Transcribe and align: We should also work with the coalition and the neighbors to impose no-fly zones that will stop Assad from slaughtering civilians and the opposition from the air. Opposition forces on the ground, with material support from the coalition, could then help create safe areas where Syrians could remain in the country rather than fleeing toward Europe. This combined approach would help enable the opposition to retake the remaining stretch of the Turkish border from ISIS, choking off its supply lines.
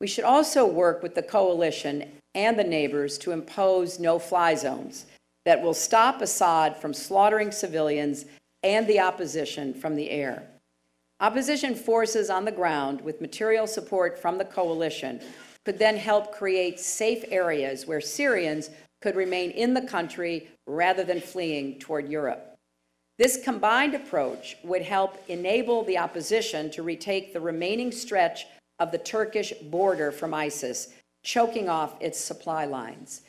We 0.00 0.06
should 0.06 0.24
also 0.24 0.64
work 0.64 1.02
with 1.02 1.14
the 1.14 1.22
coalition 1.22 2.12
and 2.34 2.58
the 2.58 2.64
neighbors 2.64 3.18
to 3.18 3.32
impose 3.32 3.98
no-fly 3.98 4.54
zones 4.54 5.06
that 5.44 5.60
will 5.60 5.74
stop 5.74 6.22
Assad 6.22 6.76
from 6.76 6.94
slaughtering 6.94 7.50
civilians 7.50 8.24
and 8.62 8.86
the 8.86 9.00
opposition 9.00 9.74
from 9.74 9.96
the 9.96 10.10
air. 10.10 10.46
Opposition 11.20 11.74
forces 11.74 12.30
on 12.30 12.44
the 12.44 12.52
ground, 12.52 13.00
with 13.00 13.20
material 13.20 13.66
support 13.66 14.18
from 14.20 14.38
the 14.38 14.44
coalition, 14.44 15.20
could 15.64 15.78
then 15.78 15.96
help 15.96 16.32
create 16.32 16.78
safe 16.78 17.24
areas 17.30 17.86
where 17.86 18.00
Syrians 18.00 18.70
could 19.00 19.16
remain 19.16 19.50
in 19.50 19.74
the 19.74 19.82
country 19.82 20.48
rather 20.66 21.02
than 21.02 21.20
fleeing 21.20 21.78
toward 21.80 22.08
Europe. 22.08 22.56
This 23.18 23.42
combined 23.42 23.94
approach 23.94 24.56
would 24.62 24.82
help 24.82 25.18
enable 25.28 25.82
the 25.82 25.98
opposition 25.98 26.70
to 26.70 26.84
retake 26.84 27.32
the 27.32 27.40
remaining 27.40 27.90
stretch 27.90 28.46
of 28.78 28.92
the 28.92 28.98
Turkish 28.98 29.52
border 29.52 30.12
from 30.12 30.34
ISIS, 30.34 30.88
choking 31.22 31.68
off 31.68 31.96
its 32.00 32.18
supply 32.18 32.64
lines. 32.64 33.22